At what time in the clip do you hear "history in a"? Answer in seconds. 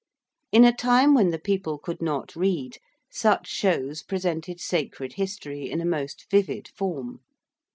5.13-5.85